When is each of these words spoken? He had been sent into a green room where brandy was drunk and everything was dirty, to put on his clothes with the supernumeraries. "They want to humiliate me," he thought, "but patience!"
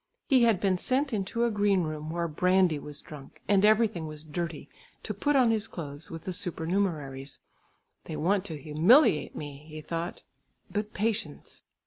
He 0.27 0.41
had 0.45 0.59
been 0.59 0.79
sent 0.79 1.13
into 1.13 1.43
a 1.45 1.51
green 1.51 1.83
room 1.83 2.09
where 2.09 2.27
brandy 2.27 2.79
was 2.79 3.03
drunk 3.03 3.39
and 3.47 3.63
everything 3.63 4.07
was 4.07 4.23
dirty, 4.23 4.67
to 5.03 5.13
put 5.13 5.35
on 5.35 5.51
his 5.51 5.67
clothes 5.67 6.09
with 6.09 6.23
the 6.23 6.33
supernumeraries. 6.33 7.39
"They 8.05 8.15
want 8.15 8.43
to 8.45 8.59
humiliate 8.59 9.35
me," 9.35 9.63
he 9.69 9.79
thought, 9.79 10.23
"but 10.71 10.95
patience!" 10.95 11.61